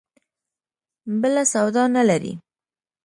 بله 1.21 1.43
سودا 1.53 1.83
نه 1.95 2.03
لري. 2.09 2.33